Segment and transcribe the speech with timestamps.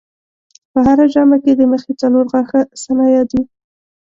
[0.71, 3.41] په هره ژامه کې د مخې څلور غاښه ثنایا دي.